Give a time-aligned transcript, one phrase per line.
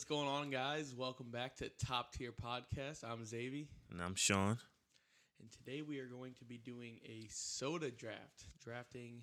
[0.00, 0.94] What's going on, guys?
[0.94, 3.04] Welcome back to Top Tier Podcast.
[3.04, 4.56] I'm Xavier, And I'm Sean.
[5.38, 9.20] and today we are going to be doing a soda draft, drafting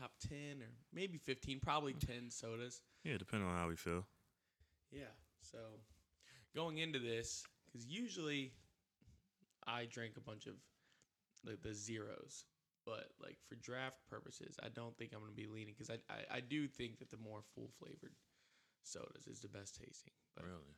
[0.00, 2.80] top 10 or maybe 15, probably 10 sodas.
[3.04, 4.06] Yeah, depending on how we feel.
[4.90, 5.12] Yeah.
[5.42, 5.58] So
[6.56, 8.54] going into this, because usually
[9.66, 10.54] I drink a bunch of
[11.44, 12.46] the, the zeros,
[12.86, 15.98] but like for draft purposes, I don't think I'm going to be leaning because I,
[16.10, 18.14] I I do think that the more full flavored
[18.84, 20.12] sodas is the best tasting.
[20.36, 20.76] But Really?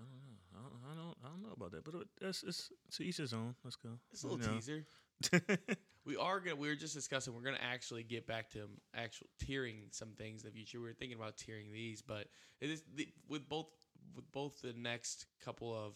[0.00, 0.38] I don't know.
[0.54, 1.16] I don't, I don't.
[1.24, 3.54] I don't know about that, but it, it's it's to each his own.
[3.62, 3.90] Let's go.
[4.12, 4.54] it's a little You know.
[4.54, 4.84] teaser.
[6.04, 6.56] We are gonna.
[6.56, 7.32] We were just discussing.
[7.32, 10.80] We're gonna actually get back to um, actual tiering some things in the future.
[10.80, 12.26] We were thinking about tiering these, but
[12.60, 13.68] it is the, with both
[14.16, 15.94] with both the next couple of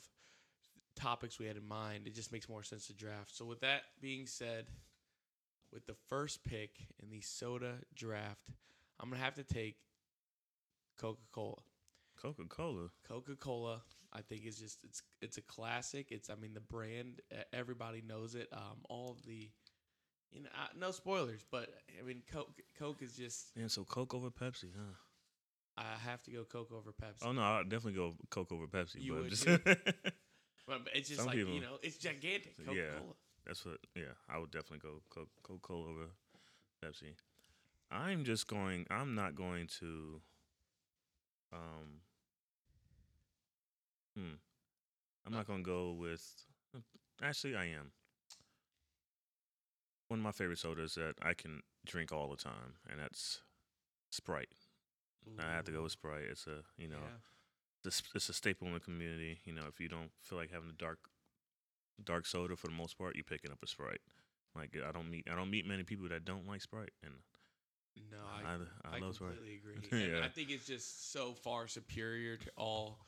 [0.95, 2.07] topics we had in mind.
[2.07, 3.35] It just makes more sense to draft.
[3.37, 4.67] So with that being said,
[5.73, 6.71] with the first pick
[7.03, 8.51] in the soda draft,
[9.01, 9.75] I'm gonna have to take
[10.99, 11.57] Coca Cola.
[12.21, 12.89] Coca Cola.
[13.07, 16.09] Coca Cola, I think it's just it's it's a classic.
[16.11, 17.21] It's I mean the brand
[17.53, 18.49] everybody knows it.
[18.53, 19.51] Um, all of the
[20.31, 24.15] you know uh, no spoilers, but I mean Coke Coke is just Man, so Coke
[24.15, 24.95] over Pepsi, huh?
[25.79, 27.27] I have to go Coke over Pepsi.
[27.27, 29.03] Oh no, I'll definitely go Coke over Pepsi.
[29.03, 29.59] You but would just too?
[30.67, 32.99] But it's just Some like people- you know it's gigantic Coca Yeah.
[33.47, 33.79] That's what.
[33.95, 36.07] Yeah, I would definitely go Coke Coca Cola over
[36.85, 37.15] Pepsi.
[37.91, 38.87] I'm just going.
[38.91, 40.21] I'm not going to.
[41.53, 42.01] Um.
[44.17, 44.35] Hmm.
[45.27, 46.23] I'm not going to go with.
[47.23, 47.93] Actually, I am.
[50.09, 53.41] One of my favorite sodas that I can drink all the time, and that's
[54.11, 54.49] Sprite.
[55.39, 56.27] I have to go with Sprite.
[56.31, 57.03] It's a you know
[57.85, 59.41] it's, it's a staple in the community.
[59.45, 60.99] You know, if you don't feel like having a dark
[62.03, 64.01] dark soda for the most part, you're picking up a Sprite.
[64.55, 67.15] Like I don't meet I don't meet many people that don't like Sprite, and
[68.11, 69.33] No, I I, I, I love Sprite.
[69.37, 70.13] completely agree.
[70.13, 70.25] Yeah.
[70.25, 72.99] I think it's just so far superior to all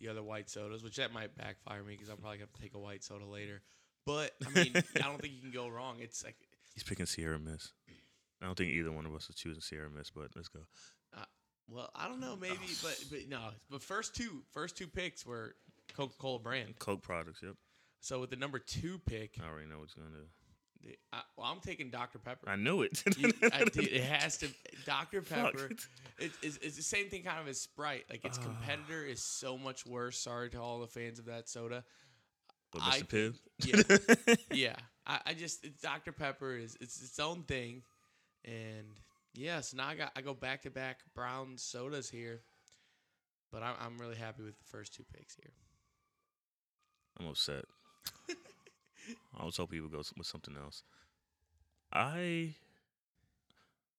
[0.00, 2.62] the other white sodas, which that might backfire me because I'm probably gonna have to
[2.62, 3.62] take a white soda later.
[4.06, 5.96] But I mean, I don't think you can go wrong.
[6.00, 6.36] It's like
[6.74, 7.72] He's picking Sierra Mist.
[8.40, 10.60] I don't think either one of us is choosing Sierra Mist, but let's go.
[11.16, 11.24] Uh,
[11.68, 13.40] well, I don't know, maybe, but but no.
[13.68, 15.56] But first two, first two picks were
[15.96, 16.78] Coca Cola brand.
[16.78, 17.40] Coke products.
[17.42, 17.56] Yep,
[18.00, 20.06] So with the number two pick, I already know what's gonna
[21.12, 22.48] I, well, I'm taking Dr Pepper.
[22.48, 23.02] I knew it.
[23.18, 24.48] You- I did- it has to
[24.86, 25.70] Dr Pepper.
[26.18, 28.04] It, it's, it's the same thing kind of as Sprite.
[28.08, 28.44] Like its Ah.
[28.44, 30.18] competitor is so much worse.
[30.18, 31.84] Sorry to all the fans of that soda.
[32.72, 33.34] But I Mr.
[33.64, 34.38] Pibb.
[34.50, 34.76] Yeah, yeah.
[35.06, 37.82] I, I just it's Dr Pepper is it's its own thing,
[38.44, 38.86] and
[39.34, 39.60] yeah.
[39.62, 42.42] So now I got I go back to back brown sodas here,
[43.50, 45.50] but I'm I'm really happy with the first two picks here.
[47.18, 47.64] I'm upset.
[49.38, 50.82] I was hoping people go with something else.
[51.92, 52.54] I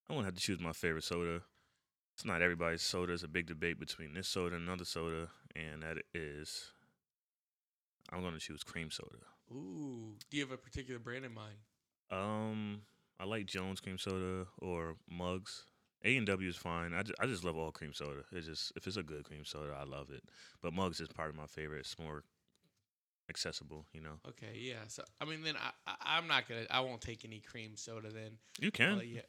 [0.09, 1.41] I'm gonna have to choose my favorite soda.
[2.15, 3.13] It's not everybody's soda.
[3.13, 6.71] It's a big debate between this soda and another soda, and that is
[8.11, 9.17] I'm gonna choose cream soda.
[9.51, 11.55] Ooh, do you have a particular brand in mind?
[12.11, 12.81] Um,
[13.19, 15.65] I like Jones cream soda or Mugs.
[16.03, 16.93] A and W is fine.
[16.93, 18.21] I just, I just love all cream soda.
[18.31, 20.23] It's just if it's a good cream soda, I love it.
[20.61, 21.79] But Mugs is part of my favorite.
[21.79, 22.23] It's more
[23.29, 24.19] accessible, you know.
[24.27, 24.75] Okay, yeah.
[24.87, 28.09] So I mean, then I, I I'm not gonna I won't take any cream soda
[28.09, 28.37] then.
[28.59, 28.95] You can.
[28.97, 29.21] Well, yeah.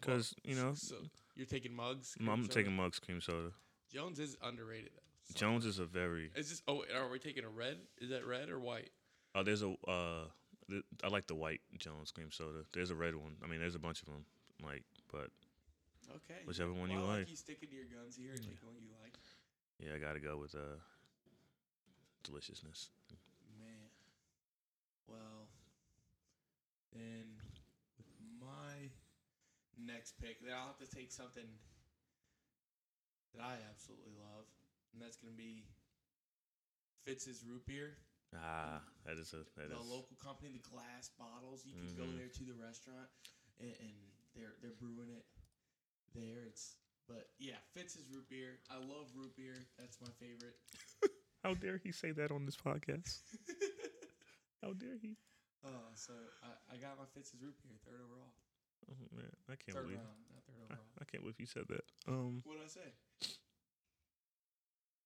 [0.00, 0.96] Because you know, So
[1.34, 2.14] you're taking mugs.
[2.20, 2.54] I'm soda?
[2.54, 3.50] taking Mugs cream soda.
[3.92, 5.00] Jones is underrated though.
[5.32, 6.62] So- Jones is a very Is this?
[6.68, 7.78] Oh, are we taking a red?
[8.00, 8.90] Is that red or white?
[9.34, 10.24] oh there's a uh
[10.70, 12.64] th- I like the white Jones cream soda.
[12.72, 13.36] There's a red one.
[13.42, 14.24] I mean, there's a bunch of them.
[14.62, 15.30] Like, but
[16.08, 16.40] Okay.
[16.46, 17.30] Whichever one you Well, I like.
[17.30, 18.50] You sticking to your guns here and Yeah.
[18.62, 19.14] what you like.
[19.80, 20.78] yeah, I gotta go with uh
[22.22, 22.90] deliciousness.
[25.08, 25.16] Man.
[25.16, 25.48] Well,
[26.92, 27.38] then
[27.98, 28.06] with
[28.40, 28.90] my
[29.78, 31.46] next pick, then I'll have to take something
[33.34, 34.46] that I absolutely love,
[34.92, 35.64] and that's gonna be
[37.04, 37.96] Fitz's root beer.
[38.34, 41.64] Ah, that is a that the is local company, the glass bottles.
[41.64, 42.16] You can go Mhm.
[42.18, 43.08] there to the restaurant,
[43.60, 43.94] and, and
[44.34, 45.26] they're they're brewing it
[46.14, 46.42] there.
[46.44, 46.76] It's
[47.06, 48.58] but yeah, Fitz's root beer.
[48.68, 49.54] I love root beer.
[49.78, 50.58] That's my favorite.
[51.44, 53.20] How dare he say that on this podcast?
[54.62, 55.16] How dare he?
[55.64, 56.12] uh, so
[56.42, 58.32] I, I got my Fitz's root beer, third overall.
[58.90, 60.86] Oh man, I can't Third believe round, not third I, overall.
[61.00, 61.84] I can't believe you said that.
[62.06, 62.88] Um, What did I say?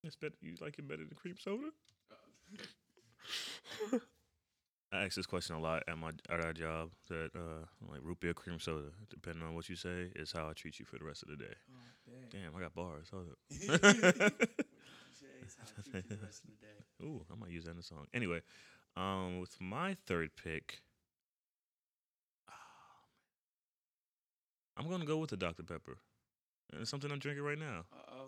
[0.05, 0.35] it's better.
[0.41, 1.71] You like it better than cream soda?
[2.11, 3.99] Uh,
[4.93, 6.91] I ask this question a lot at my at our job.
[7.09, 10.53] That uh, like root beer, cream soda, depending on what you say, is how I
[10.53, 11.55] treat you for the rest of the day.
[11.71, 12.43] oh, dang.
[12.43, 13.09] Damn, I got bars.
[13.11, 13.39] Hold up.
[13.71, 15.27] What did you say?
[15.43, 16.79] It's how I treat you the rest of the day.
[17.07, 18.07] Ooh, I might use that in a song.
[18.13, 18.41] Anyway,
[18.97, 20.83] um, with my third pick,
[22.49, 22.53] ah,
[24.77, 25.99] I'm gonna go with the Dr Pepper.
[26.73, 27.85] And it's something I'm drinking right now.
[27.93, 28.27] Uh oh.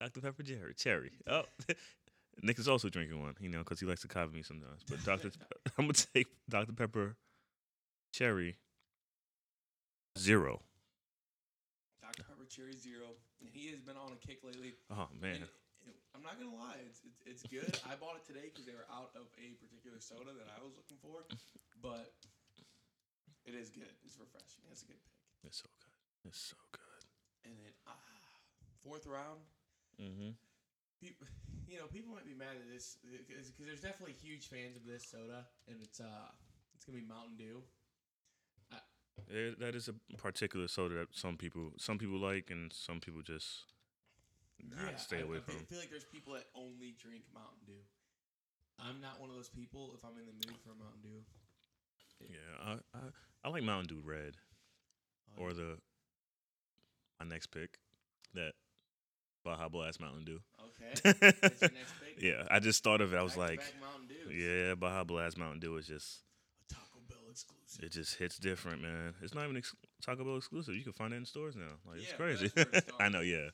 [0.00, 0.20] Dr.
[0.20, 0.74] Pepper Cherry.
[0.74, 1.12] Cherry.
[1.28, 1.44] Oh,
[2.42, 4.82] Nick is also drinking one, you know, because he likes to copy me sometimes.
[4.88, 5.30] But Dr.
[5.78, 6.72] I'm gonna take Dr.
[6.72, 7.14] Pepper
[8.12, 8.56] Cherry
[10.18, 10.60] Zero.
[12.02, 12.24] Dr.
[12.24, 13.06] Pepper Cherry Zero,
[13.40, 14.74] and he has been on a kick lately.
[14.90, 15.38] Oh man,
[16.14, 17.72] I'm not gonna lie, it's it's, it's good.
[17.88, 20.76] I bought it today because they were out of a particular soda that I was
[20.76, 21.24] looking for,
[21.80, 22.12] but
[23.48, 23.90] it is good.
[24.04, 24.62] It's refreshing.
[24.70, 25.16] It's a good pick.
[25.48, 26.28] it's so good.
[26.28, 27.02] It's so good.
[27.48, 27.96] And then ah,
[28.84, 29.40] fourth round,
[30.00, 30.32] Mm-hmm.
[31.00, 31.26] people,
[31.68, 35.04] you know, people might be mad at this because there's definitely huge fans of this
[35.08, 36.28] soda, and it's uh,
[36.76, 37.62] it's gonna be Mountain Dew.
[39.30, 43.22] There, that is a particular soda that some people some people like and some people
[43.22, 43.64] just
[44.62, 45.62] nah, stay I, away I feel, from.
[45.62, 47.82] I feel like there's people that only drink Mountain Dew.
[48.78, 49.92] I'm not one of those people.
[49.94, 51.20] If I'm in the mood for a Mountain Dew,
[52.28, 53.00] Yeah, I, I
[53.44, 54.36] I like Mountain Dew Red
[55.38, 55.78] Oh, or the
[57.20, 57.78] my next pick
[58.34, 58.52] that
[59.44, 60.40] Baja Blast Mountain Dew.
[60.60, 60.92] okay,
[61.40, 62.20] that's your next pick.
[62.22, 63.16] yeah, I just thought of it.
[63.16, 63.60] I was like,
[64.30, 66.20] yeah, Baja Blast Mountain Dew is just
[66.70, 67.84] A Taco Bell exclusive.
[67.84, 69.14] it just hits different, man.
[69.22, 69.74] It's not even ex-
[70.04, 70.74] Taco Bell exclusive.
[70.74, 71.78] You can find it in stores now.
[71.86, 72.50] Like it's crazy.
[72.54, 73.50] that's where it I know, yeah.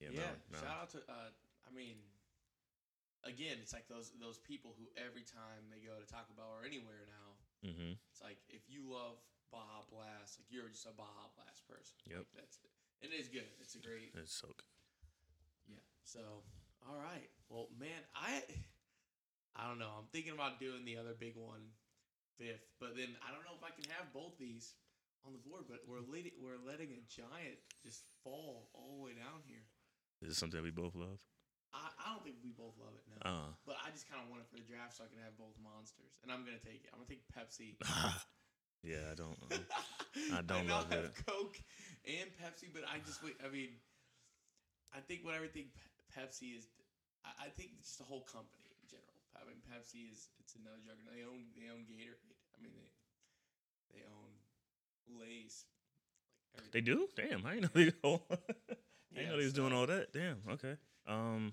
[0.00, 0.98] Yeah, Yeah, Mountain- Mountain- shout out to.
[1.12, 1.30] Uh,
[1.66, 1.96] I mean,
[3.24, 6.64] again, it's like those those people who every time they go to Taco Bell or
[6.64, 7.36] anywhere now,
[7.68, 7.98] Mhm.
[8.10, 9.20] it's like if you love
[9.50, 11.96] Baja Blast, like you're just a Baja Blast person.
[12.06, 12.18] Yep.
[12.18, 12.70] Like, that's it.
[13.02, 13.48] It is good.
[13.60, 14.14] It's a great.
[14.14, 14.68] It's so good.
[15.68, 15.80] Yeah.
[16.04, 16.44] So,
[16.82, 17.30] all right.
[17.48, 18.42] Well, man, I
[19.54, 19.90] I don't know.
[19.98, 21.76] I'm thinking about doing the other big one
[22.38, 24.74] fifth, but then I don't know if I can have both these
[25.24, 25.66] on the board.
[25.68, 29.66] But we're letting we're letting a giant just fall all the way down here.
[30.22, 31.18] Is it something we both love?
[31.72, 33.20] I, I don't think we both love it now.
[33.24, 35.38] Uh, but I just kind of want it for the draft so I can have
[35.38, 36.90] both monsters, and I'm gonna take it.
[36.92, 37.78] I'm gonna take Pepsi.
[38.82, 39.38] yeah, I don't.
[39.38, 39.64] um,
[40.34, 41.14] I don't know love have it.
[41.24, 41.56] Coke
[42.04, 43.38] and Pepsi, but I just wait.
[43.40, 43.78] I mean,
[44.90, 46.66] I think what everything Pe- Pepsi is.
[47.22, 49.16] I, I think just the whole company in general.
[49.38, 51.14] I mean, Pepsi is it's another juggernaut.
[51.14, 52.34] They own they own Gatorade.
[52.52, 52.90] I mean, they
[53.94, 54.30] they own
[55.06, 55.64] Lay's.
[56.50, 56.74] Like everything.
[56.74, 56.98] They do?
[57.14, 57.92] Damn, I didn't know they.
[58.02, 58.20] Oh,
[59.18, 60.12] I know they was doing all that.
[60.12, 60.38] Damn.
[60.50, 60.74] Okay.
[61.06, 61.52] Um.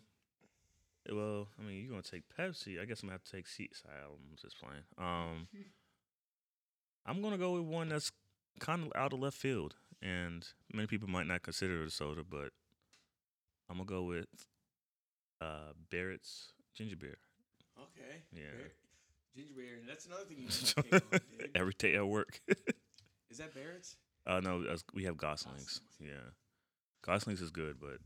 [1.09, 2.81] Well, I mean, you're gonna take Pepsi.
[2.81, 3.91] I guess I'm gonna have to take Seat Side.
[4.05, 4.83] I'm just playing.
[4.97, 5.47] Um.
[7.05, 8.11] I'm gonna go with one that's
[8.59, 12.23] kind of out of left field, and many people might not consider it a soda,
[12.29, 12.49] but
[13.69, 14.27] I'm gonna go with
[15.41, 17.17] uh Barritt's ginger beer.
[17.79, 18.23] Okay.
[18.33, 18.67] Yeah.
[19.35, 19.77] Ginger beer.
[19.79, 21.19] And that's another thing you on.
[21.55, 22.41] Every day at work.
[23.29, 23.95] Is that Barritt's?
[24.25, 25.79] uh, no, we have Goslings.
[25.79, 25.81] Goslings.
[26.01, 26.29] Yeah,
[27.07, 27.99] Goslings is good, but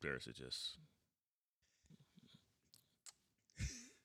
[0.00, 0.78] Barritt's is just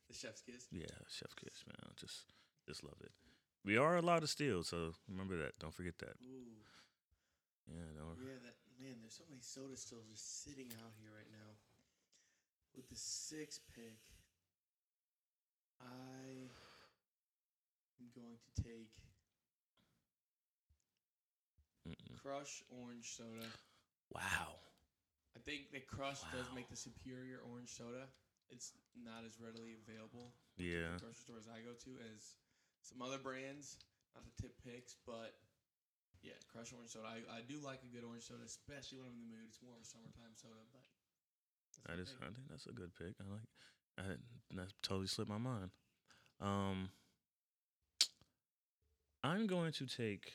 [0.07, 0.67] The chef's kiss.
[0.71, 1.91] Yeah, chef's kiss, man.
[1.95, 2.25] Just
[2.67, 3.11] just love it.
[3.63, 5.57] We are allowed to steal, so remember that.
[5.59, 6.15] Don't forget that.
[6.23, 6.59] Ooh.
[7.67, 8.13] Yeah, no.
[8.21, 8.95] Yeah, that man.
[9.01, 11.57] There's so many soda stills just sitting out here right now.
[12.75, 13.97] With the six pick,
[15.81, 16.51] I
[17.99, 18.91] am going to take
[21.87, 22.21] Mm-mm.
[22.21, 23.47] Crush Orange Soda.
[24.13, 24.61] Wow.
[25.35, 28.07] I think that Crush does make the superior orange soda.
[28.49, 30.95] It's not as readily available Yeah.
[31.01, 32.35] grocery stores I go to as
[32.81, 33.77] some other brands.
[34.13, 35.35] Not the tip picks, but
[36.23, 37.11] yeah, Crush Orange Soda.
[37.11, 39.45] I, I do like a good orange soda, especially when I'm in the mood.
[39.49, 40.87] It's more of a summertime soda, but
[41.67, 42.09] that's That my is.
[42.15, 42.23] pick.
[42.23, 43.13] I think that's a good pick.
[43.19, 43.49] I like.
[43.99, 44.03] I
[44.55, 45.71] that totally slipped my mind.
[46.39, 46.89] Um.
[49.23, 50.31] I'm going to take.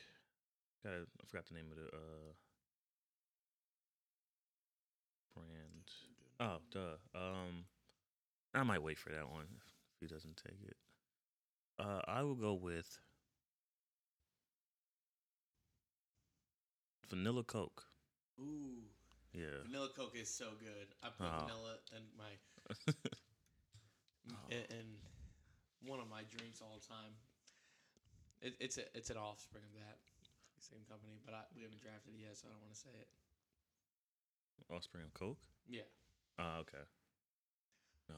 [0.83, 2.31] God, I forgot the name of the uh
[5.35, 5.87] brand.
[6.39, 6.97] Oh, duh.
[7.15, 7.65] Um,
[8.53, 9.47] I might wait for that one
[9.95, 10.77] if he doesn't take it.
[11.79, 12.99] Uh, I will go with
[17.09, 17.83] vanilla Coke.
[18.39, 18.83] Ooh,
[19.33, 19.61] Yeah.
[19.63, 20.93] vanilla Coke is so good.
[21.03, 21.39] I put Oh.
[21.45, 22.37] vanilla in my
[24.29, 24.49] Oh.
[24.49, 24.99] in,
[25.81, 27.17] one of my drinks all the time.
[28.41, 29.97] It, it's a, it's an offspring of that
[30.59, 32.93] same company, but I, we haven't drafted it yet, so I don't want to say
[32.93, 33.09] it.
[34.73, 35.39] Offspring of Coke.
[35.69, 35.81] Yeah.
[36.39, 36.77] Ah, okay.
[38.09, 38.15] No.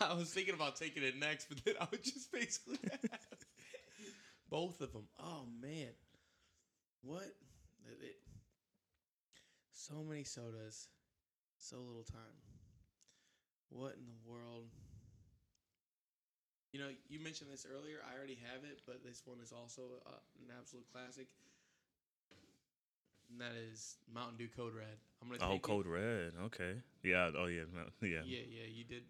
[0.00, 2.78] I was thinking about taking it next, but then I would just basically
[4.50, 5.04] both of them.
[5.18, 5.90] Oh man,
[7.02, 7.22] what?
[7.22, 8.16] It, it-
[9.72, 10.88] so many sodas,
[11.58, 12.38] so little time.
[13.70, 14.68] What in the world?
[16.72, 17.98] You know, you mentioned this earlier.
[18.02, 21.28] I already have it, but this one is also uh, an absolute classic.
[23.34, 24.96] And that is Mountain Dew Code Red.
[25.20, 25.58] I'm gonna Oh.
[25.58, 26.34] Code Red.
[26.44, 26.74] Okay.
[27.02, 27.32] Yeah.
[27.36, 27.64] Oh, yeah.
[28.00, 28.22] Yeah.
[28.24, 29.02] Yeah, yeah, you did.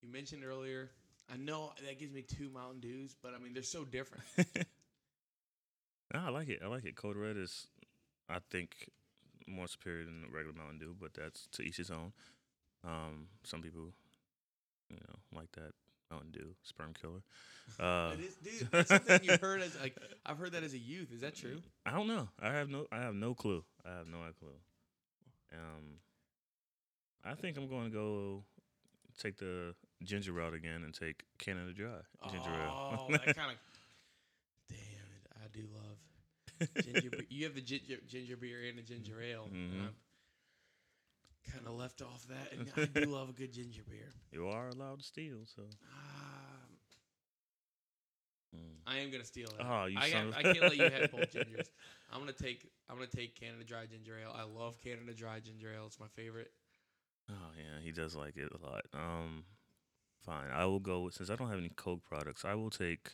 [0.00, 0.90] You mentioned earlier.
[1.32, 4.24] I know that gives me two Mountain Dews, but I mean they're so different.
[6.12, 6.60] I like it.
[6.62, 6.96] I like it.
[6.96, 7.68] Code Red is,
[8.28, 8.90] I think,
[9.46, 12.12] more superior than the regular Mountain Dew, but that's to each his own.
[12.84, 13.92] Um, some people,
[14.90, 15.72] you know, like that
[16.12, 17.22] Mountain Dew sperm killer.
[17.80, 18.70] Uh, it is, dude.
[18.70, 21.12] That's something you heard as like I've heard that as a youth.
[21.12, 21.60] Is that true?
[21.86, 22.28] I don't know.
[22.40, 22.86] I have no.
[22.92, 23.64] I have no clue.
[23.84, 24.48] I have no clue.
[25.52, 25.98] Um,
[27.24, 28.44] I think I'm going to go
[29.18, 32.00] take the ginger route again and take Canada Dry
[32.30, 33.08] ginger oh, ale.
[33.10, 33.58] that kind of.
[34.68, 35.26] Damn it!
[35.36, 37.24] I do love ginger.
[37.28, 39.48] You have the ginger ginger beer and the ginger ale.
[39.52, 39.88] Mhm.
[41.50, 44.08] Kind of left off that, and I do love a good ginger beer.
[44.30, 45.62] you are allowed to steal, so.
[45.62, 45.68] Um,
[48.54, 48.76] Mm.
[48.86, 49.64] I am gonna steal that.
[49.66, 51.68] Oh, you I, of- I can't let you have both gingers.
[52.12, 54.34] I'm gonna take I'm gonna take Canada Dry ginger ale.
[54.36, 55.86] I love Canada Dry ginger ale.
[55.86, 56.50] It's my favorite.
[57.30, 58.82] Oh yeah, he does like it a lot.
[58.92, 59.44] Um,
[60.26, 60.50] fine.
[60.52, 62.44] I will go with, since I don't have any Coke products.
[62.44, 63.12] I will take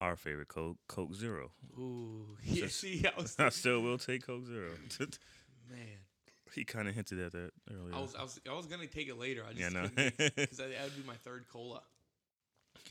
[0.00, 1.52] our favorite Coke, Coke Zero.
[1.78, 2.66] Ooh, yeah.
[2.66, 4.70] See, I was I still will take Coke Zero.
[5.70, 5.98] man.
[6.54, 7.94] He kind of hinted at that earlier.
[7.94, 9.42] I was I was I was gonna take it later.
[9.48, 9.88] I just yeah, no.
[9.88, 11.80] because that would be my third cola.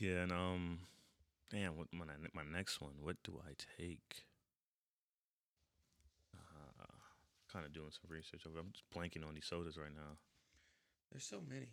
[0.00, 0.78] yeah, and um,
[1.50, 2.04] damn, what my
[2.34, 2.92] my next one?
[3.00, 4.24] What do I take?
[6.36, 6.84] Uh,
[7.52, 8.42] kind of doing some research.
[8.46, 10.16] I'm just blanking on these sodas right now.
[11.10, 11.68] There's so many,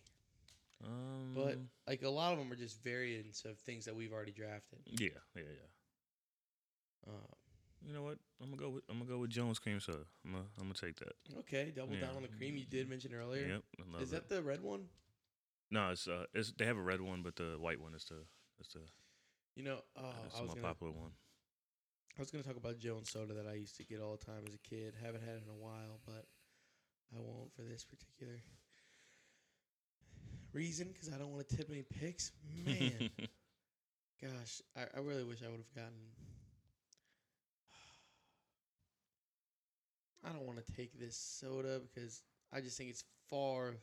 [0.84, 4.34] Um, but like a lot of them are just variants of things that we've already
[4.34, 4.80] drafted.
[4.86, 7.14] yeah, yeah, yeah.
[7.14, 7.34] Uh,
[7.86, 8.18] You know what?
[8.42, 10.00] I'm gonna go with I'm gonna go with Jones cream soda.
[10.26, 11.14] I'm gonna I'm gonna take that.
[11.40, 12.02] okay, double Yeah.
[12.02, 13.48] down on the cream you did mention earlier.
[13.80, 14.86] Yep, Is that the red one?
[15.72, 18.26] No, it's uh, it's they have a red one, but the white one is the
[18.60, 18.82] is the
[19.56, 21.12] You know, oh, is I the was more gonna popular one.
[22.18, 24.44] I was gonna talk about Jones soda that I used to get all the time
[24.48, 24.94] as a kid.
[25.02, 26.26] Haven't had it in a while, but
[27.16, 28.42] I won't for this particular
[30.54, 32.32] reason because I don't want to tip any picks.
[32.66, 33.10] Man,
[34.22, 36.12] gosh, I, I really wish I would have gotten.
[40.24, 42.22] I don't want to take this soda because
[42.54, 43.76] I just think it's far,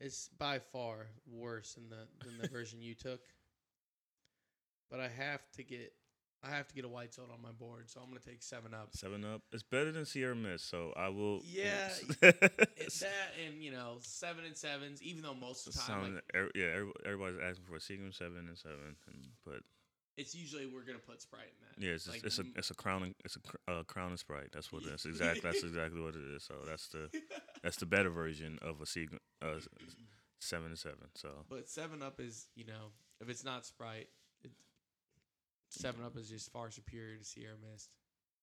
[0.00, 3.20] it's by far worse than the than the version you took.
[4.90, 5.92] But I have to get,
[6.42, 8.74] I have to get a white soda on my board, so I'm gonna take Seven
[8.74, 8.88] Up.
[8.94, 9.40] Seven Up.
[9.52, 11.40] It's better than Sierra Mist, so I will.
[11.44, 11.88] Yeah,
[12.76, 16.24] It's that and you know seven and sevens, even though most of the time like,
[16.34, 19.16] er- yeah, everybody's asking for a Seagram seven and seven, and,
[19.46, 19.60] but
[20.16, 21.86] it's usually we're gonna put Sprite in that.
[21.86, 23.36] yeah, it's just, Like, it's a it's a crown and- it's
[23.68, 24.50] a uh, crown and Sprite.
[24.52, 26.44] That's what that's exactly that's exactly what it is.
[26.44, 27.08] So that's the
[27.62, 29.60] that's the better version of a uh,
[30.40, 31.08] seven and seven.
[31.14, 34.08] So But Seven Up is you know if it's not Sprite,
[34.42, 34.50] it,
[35.70, 37.88] Seven Up is just far superior to Sierra Mist.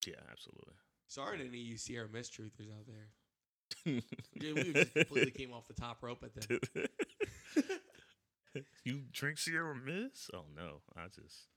[0.07, 0.73] yeah, absolutely.
[1.07, 3.07] Sorry to any of you Sierra Mist truthers out there.
[4.41, 6.89] We just completely came off the top rope at that.
[8.83, 10.29] you drink Sierra Mist?
[10.33, 11.47] Oh no, I just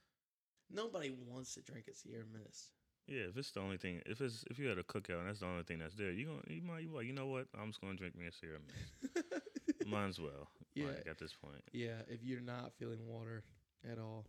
[0.72, 2.70] Nobody wants to drink a Sierra Mist.
[3.06, 3.24] yeah.
[3.28, 5.46] If it's the only thing, if it's if you had a cookout and that's the
[5.46, 7.46] only thing that's there, you gonna you might you like you know what?
[7.60, 9.26] I'm just gonna drink me a Sierra Mist.
[9.86, 10.48] Might as well.
[10.74, 10.86] Yeah.
[10.86, 11.62] Like at this point.
[11.72, 13.42] yeah, if you're not feeling water
[13.90, 14.24] at all.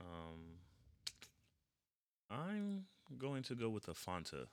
[0.00, 0.58] Um,
[2.30, 2.84] I'm
[3.18, 4.46] going to go with a Fanta,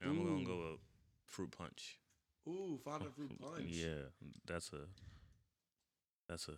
[0.00, 0.80] and I'm going to go with
[1.26, 1.98] fruit punch.
[2.48, 3.66] Ooh, Fanta fruit punch.
[3.68, 4.10] Yeah,
[4.46, 4.86] that's a
[6.28, 6.54] that's a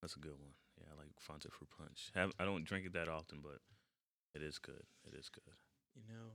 [0.00, 0.52] that's a good one.
[1.12, 2.10] Yeah, I like Fanta fruit punch.
[2.14, 3.60] Have I don't drink it that often, but
[4.34, 4.82] it is good.
[5.06, 5.54] It is good.
[5.94, 6.30] You know,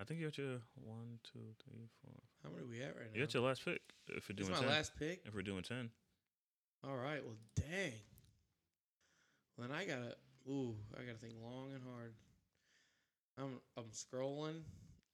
[0.00, 2.14] I think you're at your one, two, three, four.
[2.42, 3.14] how many are we at right now?
[3.14, 3.80] You're at your last pick.
[4.08, 4.68] If we're doing my 10.
[4.68, 5.22] last pick.
[5.24, 5.90] If we're doing ten,
[6.84, 7.24] All right.
[7.24, 7.92] Well, dang.
[9.56, 10.16] Well, then I gotta.
[10.48, 12.14] Ooh, I gotta think long and hard.
[13.38, 14.62] I'm I'm scrolling.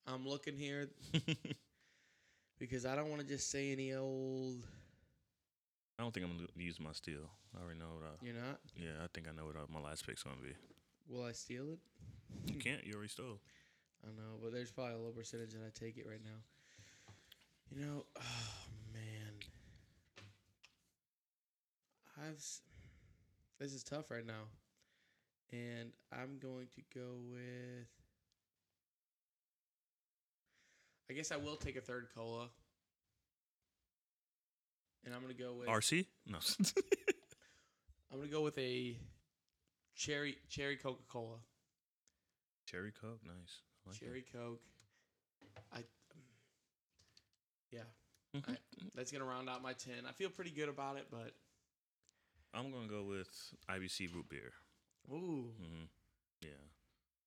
[0.07, 0.91] I'm looking here
[2.59, 4.67] because I don't want to just say any old.
[6.03, 7.31] I don't think I'm gonna use my steal.
[7.57, 8.03] I already know what.
[8.03, 8.59] I, You're not.
[8.75, 10.53] yeah, I think I know what uh, my last pick's gonna be.
[11.09, 11.79] Will I steal it?
[12.53, 12.85] You can't.
[12.85, 13.39] You already stole.
[14.03, 16.43] I know, but there's probably a low percentage that I take it right now.
[17.71, 19.35] You know, oh man,
[22.19, 22.45] I've.
[23.61, 24.51] This is tough right now,
[25.53, 27.87] and I'm going to go with.
[31.09, 32.49] I guess I will take a third cola,
[35.05, 35.69] and I'm gonna go with.
[35.69, 36.07] RC?
[36.27, 36.39] No.
[38.13, 38.97] I'm gonna go with a
[39.95, 41.37] cherry cherry Coca Cola.
[42.67, 43.61] Cherry Coke, nice.
[43.87, 44.05] I like that.
[44.05, 44.61] cherry Coke.
[45.73, 45.85] I.
[47.71, 47.81] Yeah.
[48.35, 48.57] Mhm.
[48.95, 50.05] That's gonna round out my ten.
[50.09, 51.35] I feel pretty good about it, but
[52.55, 53.29] I'm gonna go with
[53.69, 54.53] IBC root beer.
[55.11, 55.85] ooh, hmm
[56.41, 56.51] Yeah.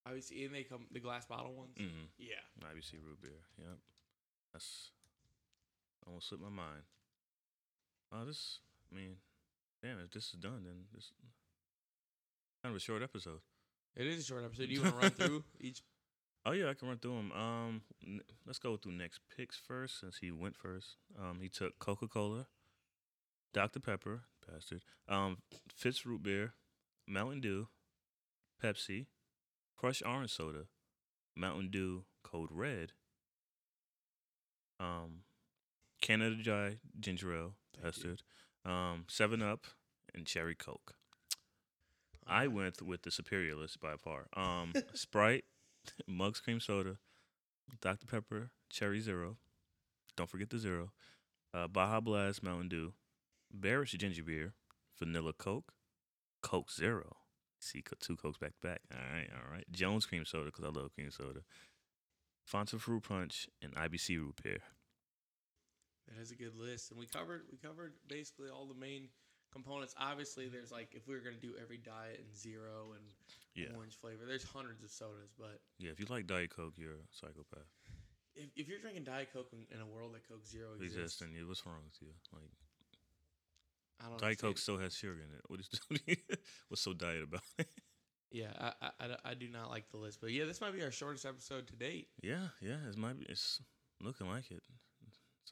[0.06, 1.76] obviously, and they come the glass bottle ones.
[1.78, 2.42] hmm Yeah,
[2.72, 3.42] IBC root beer.
[3.58, 3.78] Yep.
[4.54, 4.92] That's
[6.08, 6.84] almost slipped my mind.
[8.16, 8.60] Oh, this.
[8.92, 9.16] I mean,
[9.84, 10.00] damn.
[10.00, 11.12] If this is done, then this
[12.64, 13.40] kind of a short episode.
[13.96, 14.68] it is a short episode.
[14.68, 15.82] Do you want to run through each
[16.48, 17.32] Oh yeah, I can run through them.
[17.32, 20.98] Um, n- let's go through next picks first, since he went first.
[21.20, 22.46] Um, he took Coca Cola,
[23.52, 24.84] Dr Pepper, bastard.
[25.10, 25.40] Um,
[25.76, 26.54] Fitz root beer,
[27.08, 27.68] Mountain Dew,
[28.64, 29.08] Pepsi,
[29.76, 30.66] Crush orange soda,
[31.36, 32.92] Mountain Dew Code Red,
[34.80, 35.22] um,
[36.00, 38.04] Canada Dry ginger ale, Thank you.
[38.04, 38.22] bastard.
[38.66, 39.66] Um, Seven Up
[40.14, 40.96] and Cherry Coke.
[42.28, 44.28] I went with the superior list by far.
[44.36, 45.46] Um, Sprite,
[46.08, 46.98] Mugs Cream Soda,
[47.82, 48.06] Dr.
[48.08, 49.38] Pepper, Cherry Zero.
[50.18, 50.92] Don't forget the zero.
[51.54, 52.94] Uh, Baja Blast Mountain Dew,
[53.54, 54.54] Barritt's Ginger Beer,
[54.98, 55.74] Vanilla Coke,
[56.42, 57.18] Coke Zero.
[57.60, 58.82] See, two Cokes back to back.
[58.92, 59.66] All right, all right.
[59.72, 61.42] Jones Cream Soda, because I love cream soda.
[62.52, 64.60] Fanta Fruit Punch, and IBC Root Beer.
[66.08, 69.10] That is a good list, and we covered we covered basically all the main
[69.52, 69.96] components.
[69.98, 73.04] Obviously, there's like if we were gonna do every diet and zero and
[73.56, 73.76] Yeah.
[73.76, 75.32] orange flavor, there's hundreds of sodas.
[75.38, 77.66] But Yeah, if you like Diet Coke, you're a psychopath.
[78.36, 81.34] if, if you're drinking Diet Coke in, in a world that Coke Zero exists, and
[81.34, 82.10] you, what's wrong with you?
[82.34, 82.52] Like,
[84.02, 85.42] I don't Diet Coke still has sugar in it.
[85.48, 85.70] What is
[86.68, 87.68] what's so diet about it?
[88.32, 90.92] Yeah, I, I, I do not like the list, but yeah, this might be our
[90.92, 92.10] shortest episode to date.
[92.22, 93.26] Yeah, yeah, it might be.
[93.30, 93.62] It's
[94.02, 94.62] looking like it.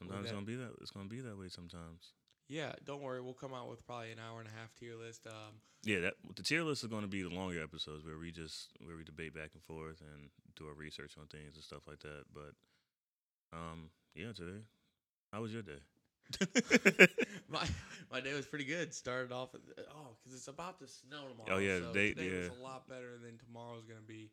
[0.06, 0.72] Sometimes it's gonna be that.
[0.80, 2.12] It's gonna be that way sometimes.
[2.48, 5.26] Yeah, don't worry, we'll come out with probably an hour and a half tier list.
[5.26, 8.68] Um, Yeah, that the tier list is gonna be the longer episodes where we just
[8.84, 12.00] where we debate back and forth and do our research on things and stuff like
[12.00, 12.24] that.
[12.32, 12.52] But
[13.56, 14.60] um, yeah, today,
[15.32, 15.80] how was your day?
[17.48, 17.66] my
[18.10, 18.92] my day was pretty good.
[18.94, 21.56] Started off at, oh, because it's about to snow tomorrow.
[21.56, 22.60] Oh, yeah, so they- today was yeah.
[22.60, 24.30] a lot better than tomorrow's gonna be.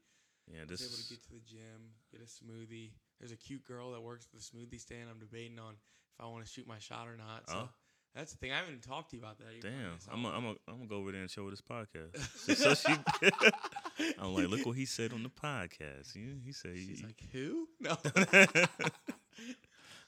[0.52, 2.92] yeah, I was able to get to the gym, get a smoothie.
[3.22, 5.08] There's a cute girl that works at the smoothie stand.
[5.10, 7.48] I'm debating on if I want to shoot my shot or not.
[7.48, 7.70] So Oh.
[8.16, 8.52] that's the thing.
[8.52, 9.54] I haven't even talked to you about that.
[9.56, 9.98] You damn.
[10.12, 12.18] I'm gonna I'm gonna I'm go over there and show her this podcast.
[12.58, 16.14] so she, I'm like, look what he said on the podcast.
[16.14, 17.68] He, he said, She's he- like, who?
[17.80, 17.96] No.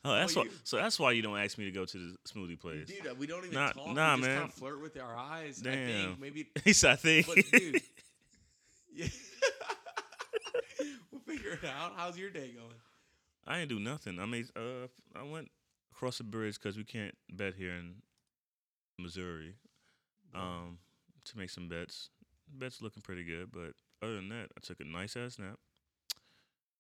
[0.06, 0.46] oh, that's Oh, why.
[0.46, 2.88] you- So that's why you don't ask me to go to the smoothie place.
[2.88, 3.94] Dude, we don't even Nah- talk.
[3.94, 4.40] nah, we just man.
[4.40, 5.62] Kind of flirt with our eyes.
[5.62, 5.88] I Damn.
[6.08, 6.48] think maybe.
[6.66, 7.28] He said, I think.
[7.28, 7.82] But dude,
[8.94, 9.08] yeah.
[11.12, 11.94] we'll figure it out.
[11.96, 12.74] How's your day going?
[13.46, 14.20] I ain't do nothing.
[14.20, 14.46] I made.
[14.56, 15.50] Uh, I went
[15.92, 17.96] across the bridge because we can't bet here in
[19.00, 19.56] Missouri.
[20.36, 20.80] Um,
[21.26, 22.10] to make some bets.
[22.48, 25.60] Bets looking pretty good, but other than that, I took a nice ass nap,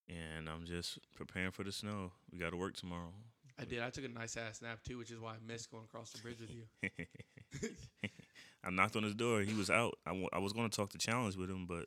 [0.09, 2.11] and I'm just preparing for the snow.
[2.31, 3.13] We got to work tomorrow.
[3.59, 3.81] I did.
[3.81, 6.21] I took a nice ass nap too, which is why I missed going across the
[6.21, 7.69] bridge with you.
[8.63, 9.41] I knocked on his door.
[9.41, 9.97] He was out.
[10.05, 11.85] I, w- I was going to talk to challenge with him, but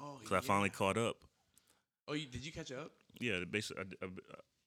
[0.00, 1.16] oh, because I finally caught up.
[2.08, 2.90] Oh, you, did you catch up?
[3.20, 4.08] Yeah, basically, I, I,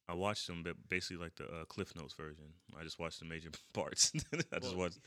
[0.10, 2.46] I watched them, but basically like the uh, Cliff Notes version.
[2.80, 4.12] I just watched the major parts.
[4.34, 5.00] I just Well, watched.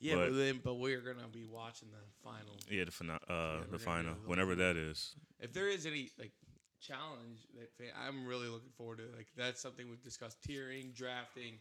[0.00, 2.54] Yeah, But- but, then but we're gonna be watching the final.
[2.70, 5.14] Yeah, the fina- uh, gonna the final, whenever that is.
[5.40, 6.32] If there is any like
[6.80, 7.46] challenge
[7.78, 10.38] that I'm really looking forward to, like that's something we've discussed.
[10.46, 11.54] Tiering, drafting,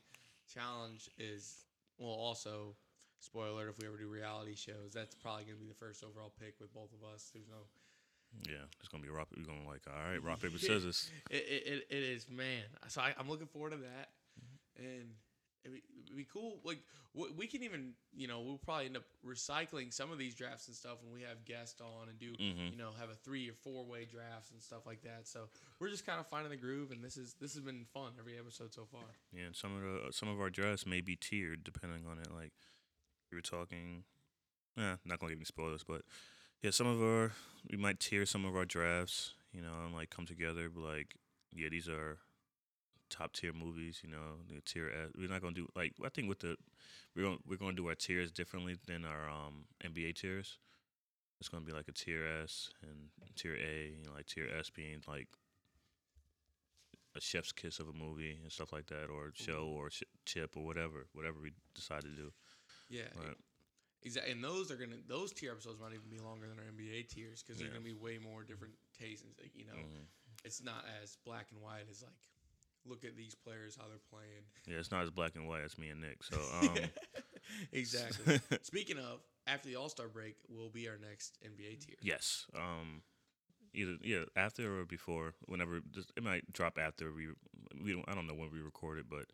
[0.54, 1.65] challenge is
[1.98, 2.76] well also.
[3.19, 6.34] Spoiler alert, if we ever do reality shows, that's probably gonna be the first overall
[6.38, 7.32] pick with both of us.
[7.34, 7.63] There's no
[8.48, 9.28] Yeah, it's gonna be rock.
[9.38, 11.10] We're gonna like, all right, rock paper scissors.
[11.30, 12.63] It, it, it, is, man.
[12.88, 14.10] So I, I'm looking forward to that,
[14.78, 15.12] and
[15.63, 16.60] it'd be, it'd be cool.
[16.63, 16.80] Like
[17.15, 20.67] w- we can even, you know, we'll probably end up recycling some of these drafts
[20.67, 22.72] and stuff when we have guests on and do, Mhm.
[22.72, 25.28] you know, have a three or four way drafts and stuff like that.
[25.28, 25.48] So
[25.80, 28.38] we're just kind of finding the groove, and this is this has been fun every
[28.38, 29.02] episode so far.
[29.32, 32.28] Yeah, and some of the some of our drafts may be tiered depending on it.
[32.34, 32.52] Like
[33.32, 34.04] we were talking,
[34.76, 36.02] yeah, not gonna give any spoilers, but
[36.63, 37.32] yeah, some of our
[37.69, 39.34] we might tier some of our drafts.
[39.54, 41.13] You know, and like come together, but like,
[41.54, 42.17] yeah, these are
[43.12, 44.02] top tier movies.
[44.04, 45.12] You know, the tier S.
[45.15, 46.56] We're not gonna do like I think with the
[47.15, 50.58] we're gonna we're gonna do our tiers differently than our um NBA tiers.
[51.39, 53.93] It's gonna be like a tier S and tier A.
[53.99, 55.28] You know, like tier S being like
[57.15, 60.58] a chef's kiss of a movie and stuff like that, or show or sh- chip
[60.58, 62.32] or whatever, whatever we decide to do.
[62.89, 63.36] Yeah, Right.
[64.03, 64.31] Exactly.
[64.33, 67.43] And those are gonna those tier episodes might even be longer than our NBA tiers
[67.43, 67.67] because Yeah.
[67.67, 69.23] they're gonna be way more different tastes.
[69.25, 70.05] And you know, Mhm.
[70.45, 72.13] it's not as black and white as like
[72.85, 74.43] look at these players how they're playing.
[74.67, 76.23] Yeah, it's not as black and white as me and Nick.
[76.23, 76.89] So um,
[77.71, 78.39] exactly.
[78.61, 81.95] Speaking of, after the All Star break will be our next NBA tier.
[82.01, 83.01] yes, um,
[83.73, 87.27] either yeah after or before, whenever just, it might drop after we
[87.83, 89.25] we don't I don't know when we record it, but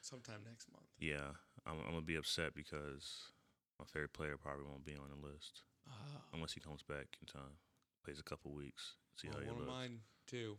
[0.00, 0.86] sometime next month.
[0.98, 1.34] yeah,
[1.66, 3.30] I'm, I'm gonna be upset because
[3.78, 7.26] my favorite player probably won't be on the list Uh, unless he comes back in
[7.26, 7.56] time,
[8.04, 10.56] plays a couple weeks, see well, how he one of mine too,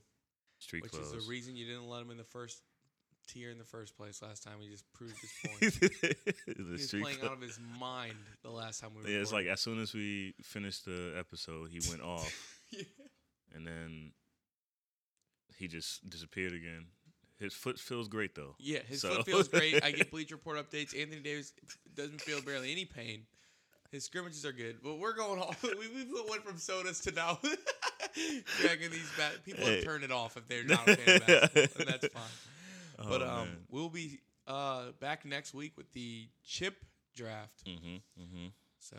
[0.59, 1.13] Street which clothes.
[1.13, 2.61] is the reason you didn't let him in the first
[3.27, 4.55] tier in the first place last time.
[4.59, 5.79] He just proved his point.
[5.79, 6.15] the
[6.47, 9.11] he was playing out of his mind the last time we.
[9.13, 12.33] Yeah, it's like as soon as we finished the episode, he went off,
[12.71, 12.83] Yeah.
[13.53, 14.13] and then
[15.57, 16.87] he just disappeared again.
[17.39, 18.55] His foot feels great though.
[18.59, 19.83] Yeah, his So- foot feels great.
[19.83, 20.99] I get Bleacher Report updates.
[20.99, 21.53] Anthony Davis
[21.95, 23.25] doesn't feel barely any pain.
[23.91, 25.55] His scrimmages are good, but we're going all.
[25.63, 25.69] We,
[26.03, 27.39] we went from sodas to now
[28.61, 29.33] dragging these back.
[29.45, 29.77] People Hey.
[29.77, 33.07] have turned it off if they're not a fan of basketball, and that's fine.
[33.09, 33.57] But Oh, um, man.
[33.69, 36.75] we'll be uh back next week with the chip
[37.15, 37.65] draft.
[37.65, 38.01] Mhm.
[38.19, 38.51] Mhm.
[38.79, 38.97] So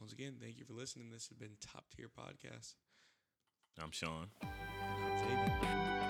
[0.00, 1.10] once again, thank you for listening.
[1.10, 2.74] This has been Top Tier Podcast.
[3.82, 4.26] I'm Sean.
[4.42, 6.05] I'm.